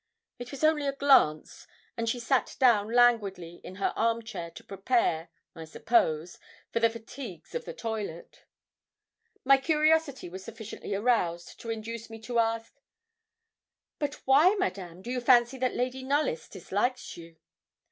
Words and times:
It 0.39 0.49
was 0.49 0.63
only 0.63 0.87
a 0.87 0.93
glance, 0.95 1.67
and 1.95 2.09
she 2.09 2.19
sat 2.19 2.55
down 2.59 2.89
languidly 2.91 3.61
in 3.63 3.75
her 3.75 3.93
arm 3.95 4.23
chair 4.23 4.49
to 4.49 4.63
prepare, 4.63 5.29
I 5.53 5.63
suppose, 5.65 6.39
for 6.73 6.79
the 6.79 6.89
fatigues 6.89 7.53
of 7.53 7.65
the 7.65 7.73
toilet. 7.75 8.45
My 9.45 9.59
curiosity 9.59 10.27
was 10.27 10.43
sufficiently 10.43 10.95
aroused 10.95 11.59
to 11.59 11.69
induce 11.69 12.09
me 12.09 12.17
to 12.21 12.39
ask 12.39 12.73
'But 13.99 14.15
why, 14.25 14.55
Madame, 14.55 15.03
do 15.03 15.11
you 15.11 15.21
fancy 15.21 15.59
that 15.59 15.75
Lady 15.75 16.01
Knollys 16.01 16.49
dislikes 16.49 17.15
you?' 17.15 17.35